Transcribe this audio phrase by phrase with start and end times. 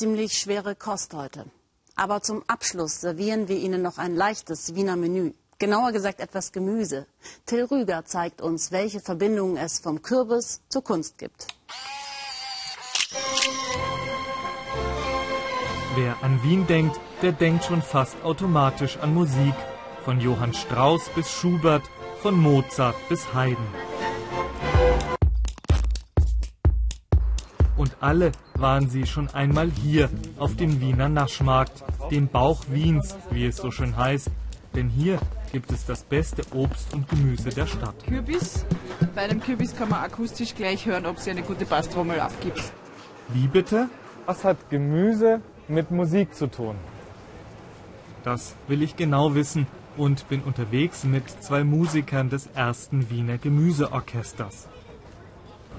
[0.00, 1.44] ziemlich schwere Kost heute.
[1.94, 5.34] Aber zum Abschluss servieren wir Ihnen noch ein leichtes Wiener Menü.
[5.58, 7.06] Genauer gesagt etwas Gemüse.
[7.44, 11.48] Till Rüger zeigt uns, welche Verbindungen es vom Kürbis zur Kunst gibt.
[15.96, 19.54] Wer an Wien denkt, der denkt schon fast automatisch an Musik.
[20.06, 21.82] Von Johann Strauss bis Schubert,
[22.22, 23.68] von Mozart bis Haydn.
[28.00, 30.08] Alle waren sie schon einmal hier
[30.38, 34.30] auf dem Wiener Naschmarkt, dem Bauch Wiens, wie es so schön heißt.
[34.74, 35.18] Denn hier
[35.52, 37.94] gibt es das beste Obst und Gemüse der Stadt.
[38.06, 38.64] Kürbis.
[39.14, 42.72] Bei einem Kürbis kann man akustisch gleich hören, ob sie eine gute Basstrommel abgibt.
[43.28, 43.88] Wie bitte?
[44.26, 46.76] Was hat Gemüse mit Musik zu tun?
[48.22, 54.68] Das will ich genau wissen und bin unterwegs mit zwei Musikern des ersten Wiener Gemüseorchesters.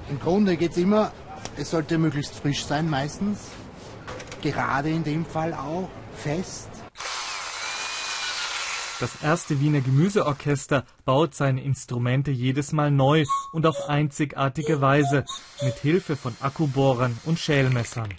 [0.09, 1.11] Im Grunde geht es immer,
[1.57, 3.39] es sollte möglichst frisch sein meistens.
[4.41, 6.69] Gerade in dem Fall auch fest.
[8.99, 15.25] Das erste Wiener Gemüseorchester baut seine Instrumente jedes Mal neu und auf einzigartige Weise
[15.63, 18.09] mit Hilfe von Akkubohrern und Schälmessern.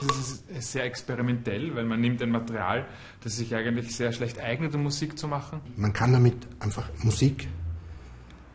[0.00, 2.86] Das ist sehr experimentell, weil man nimmt ein Material,
[3.22, 5.60] das sich eigentlich sehr schlecht eignet, um Musik zu machen.
[5.76, 7.46] Man kann damit einfach Musik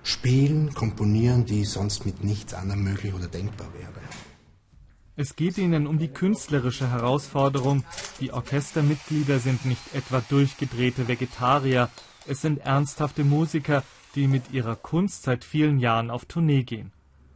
[0.06, 3.92] spielen, komponieren, die sonst mit nichts anderem möglich oder denkbar wäre.
[5.18, 7.84] Es geht ihnen um die künstlerische Herausforderung.
[8.20, 11.90] Die Orchestermitglieder sind nicht etwa durchgedrehte Vegetarier,
[12.28, 13.84] es sind ernsthafte Musiker,
[14.16, 16.92] die mit ihrer Kunst seit vielen Jahren auf Tournee gehen.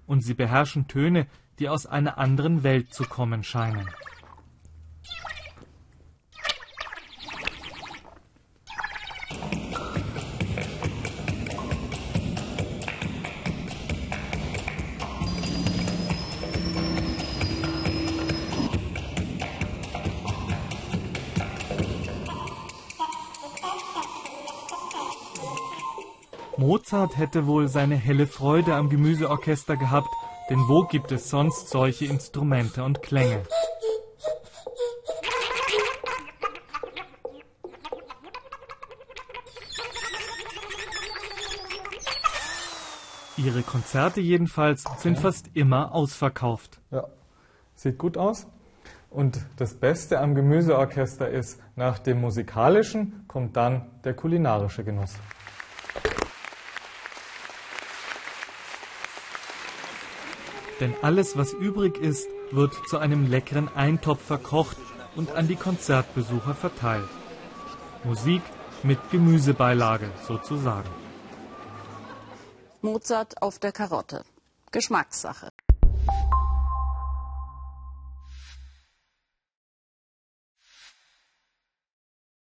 [0.07, 1.27] Und sie beherrschen Töne,
[1.59, 3.87] die aus einer anderen Welt zu kommen scheinen.
[26.59, 30.09] Mozart hätte wohl seine helle Freude am Gemüseorchester gehabt,
[30.49, 33.43] denn wo gibt es sonst solche Instrumente und Klänge?
[43.37, 46.81] Ihre Konzerte jedenfalls sind fast immer ausverkauft.
[46.91, 47.07] Ja,
[47.73, 48.47] sieht gut aus.
[49.09, 55.15] Und das Beste am Gemüseorchester ist, nach dem musikalischen kommt dann der kulinarische Genuss.
[60.79, 64.77] Denn alles, was übrig ist, wird zu einem leckeren Eintopf verkocht
[65.15, 67.09] und an die Konzertbesucher verteilt.
[68.03, 68.41] Musik
[68.83, 70.89] mit Gemüsebeilage sozusagen.
[72.81, 74.23] Mozart auf der Karotte.
[74.71, 75.51] Geschmackssache.